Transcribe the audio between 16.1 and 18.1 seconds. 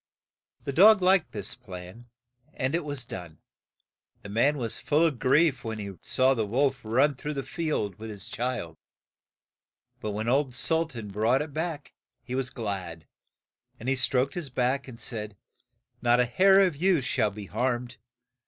a hair of you shall be harmed.